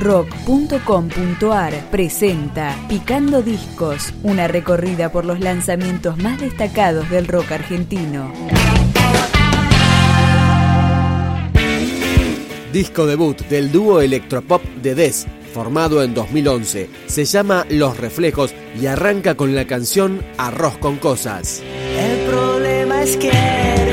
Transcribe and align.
rock.com.ar 0.00 1.90
presenta 1.90 2.74
Picando 2.88 3.42
Discos, 3.42 4.14
una 4.22 4.48
recorrida 4.48 5.12
por 5.12 5.24
los 5.24 5.40
lanzamientos 5.40 6.16
más 6.18 6.40
destacados 6.40 7.08
del 7.10 7.28
rock 7.28 7.52
argentino. 7.52 8.32
Disco 12.72 13.06
debut 13.06 13.38
del 13.48 13.70
dúo 13.70 14.00
electropop 14.00 14.62
de 14.82 14.94
Des, 14.94 15.26
formado 15.52 16.02
en 16.02 16.14
2011. 16.14 16.88
Se 17.06 17.24
llama 17.24 17.66
Los 17.68 17.98
Reflejos 17.98 18.54
y 18.80 18.86
arranca 18.86 19.34
con 19.34 19.54
la 19.54 19.66
canción 19.66 20.22
Arroz 20.38 20.78
con 20.78 20.96
Cosas. 20.96 21.62
El 21.98 22.30
problema 22.30 23.02
es 23.02 23.16
querer 23.16 23.89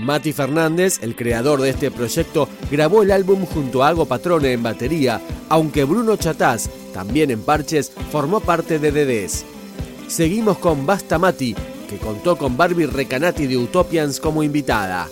Mati 0.00 0.32
Fernández, 0.32 0.98
el 1.02 1.14
creador 1.14 1.60
de 1.60 1.70
este 1.70 1.90
proyecto, 1.90 2.48
grabó 2.70 3.02
el 3.02 3.10
álbum 3.10 3.44
junto 3.44 3.82
a 3.82 3.88
Ago 3.88 4.06
Patrone 4.06 4.52
en 4.52 4.62
batería, 4.62 5.20
aunque 5.48 5.84
Bruno 5.84 6.16
Chatás, 6.16 6.70
también 6.92 7.30
en 7.30 7.42
parches, 7.42 7.92
formó 8.10 8.40
parte 8.40 8.78
de 8.78 8.92
Dedés. 8.92 9.44
Seguimos 10.08 10.58
con 10.58 10.86
Basta 10.86 11.18
Mati, 11.18 11.54
que 11.88 11.98
contó 11.98 12.36
con 12.36 12.56
Barbie 12.56 12.86
Recanati 12.86 13.46
de 13.46 13.56
Utopians 13.56 14.20
como 14.20 14.42
invitada. 14.42 15.08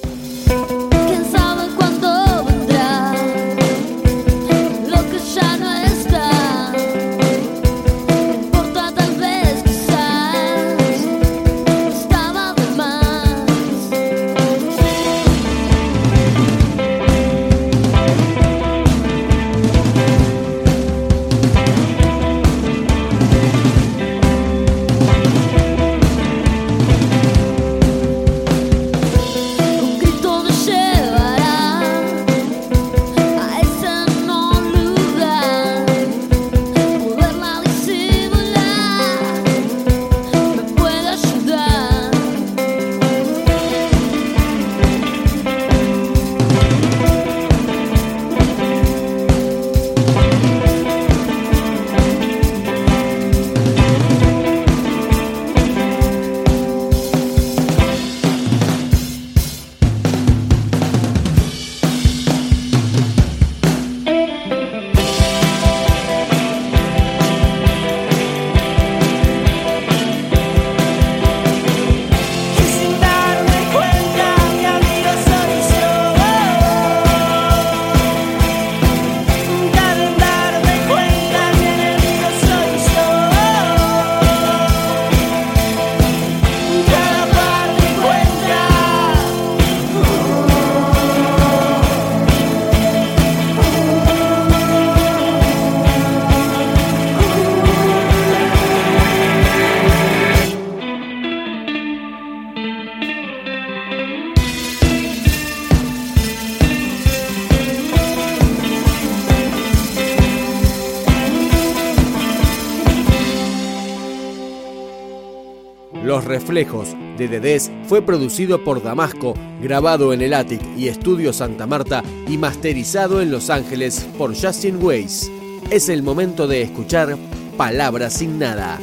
reflejos 116.28 116.94
de 117.16 117.26
Dedés 117.26 117.72
fue 117.84 118.02
producido 118.02 118.62
por 118.62 118.82
Damasco, 118.82 119.34
grabado 119.60 120.12
en 120.12 120.22
el 120.22 120.34
Attic 120.34 120.60
y 120.76 120.88
Estudio 120.88 121.32
Santa 121.32 121.66
Marta 121.66 122.04
y 122.28 122.38
masterizado 122.38 123.20
en 123.20 123.30
Los 123.30 123.50
Ángeles 123.50 124.06
por 124.16 124.38
Justin 124.40 124.78
Weiss. 124.80 125.30
Es 125.70 125.88
el 125.88 126.02
momento 126.02 126.46
de 126.46 126.62
escuchar 126.62 127.16
Palabras 127.56 128.12
sin 128.12 128.38
nada. 128.38 128.78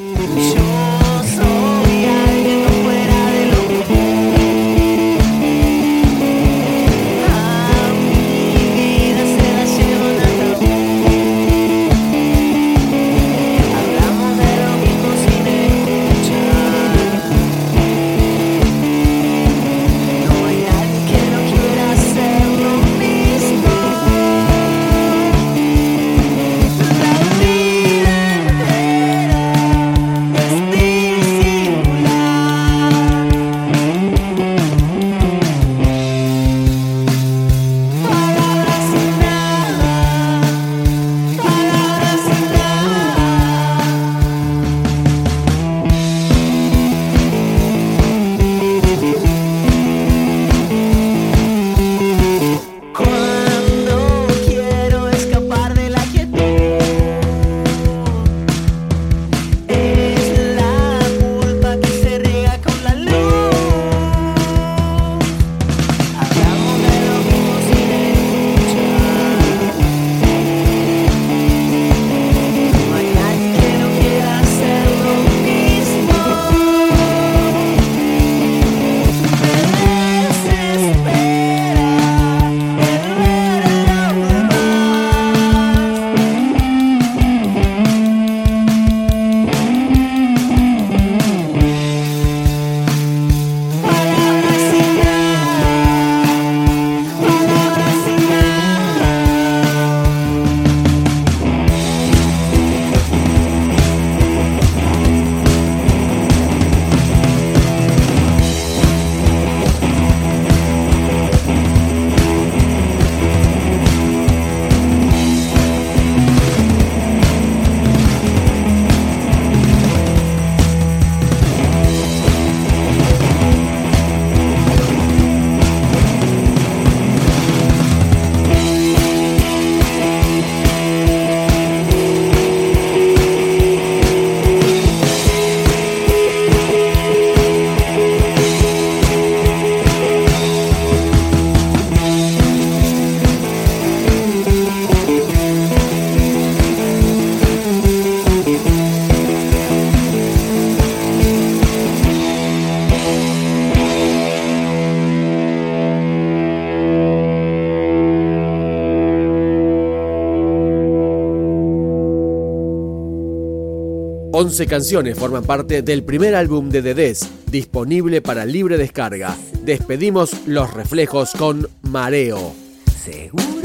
11 164.37 164.68
canciones 164.68 165.18
forman 165.18 165.45
parte 165.45 165.81
del 165.81 166.04
primer 166.04 166.35
álbum 166.35 166.68
de 166.68 166.81
Dedés, 166.81 167.25
disponible 167.49 168.21
para 168.21 168.45
libre 168.45 168.77
descarga. 168.77 169.33
Despedimos 169.63 170.45
los 170.45 170.73
reflejos 170.73 171.31
con 171.31 171.69
Mareo. 171.83 172.54
Seguro. 173.01 173.65